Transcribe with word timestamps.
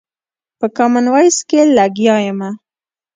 په 0.59 0.65
کامن 0.77 1.05
وايس 1.13 1.37
کښې 1.49 1.61
لګيا 1.77 2.15
ىمه 2.29 2.49